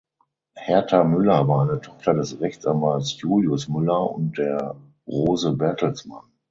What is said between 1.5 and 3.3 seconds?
eine Tochter des Rechtsanwalts